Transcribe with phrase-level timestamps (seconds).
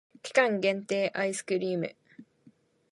[0.23, 1.95] 期間限定アイスクリーム